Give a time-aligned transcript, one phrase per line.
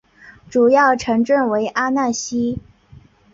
[0.49, 2.59] 主要城镇为阿讷西。